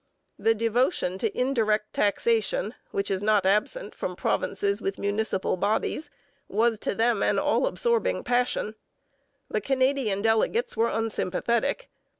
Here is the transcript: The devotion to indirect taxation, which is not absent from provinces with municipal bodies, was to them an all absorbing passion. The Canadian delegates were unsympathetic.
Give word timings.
The 0.39 0.55
devotion 0.55 1.19
to 1.19 1.39
indirect 1.39 1.93
taxation, 1.93 2.73
which 2.89 3.11
is 3.11 3.21
not 3.21 3.45
absent 3.45 3.93
from 3.93 4.15
provinces 4.15 4.81
with 4.81 4.97
municipal 4.97 5.57
bodies, 5.57 6.09
was 6.47 6.79
to 6.79 6.95
them 6.95 7.21
an 7.21 7.37
all 7.37 7.67
absorbing 7.67 8.23
passion. 8.23 8.73
The 9.47 9.61
Canadian 9.61 10.23
delegates 10.23 10.75
were 10.75 10.89
unsympathetic. 10.89 11.91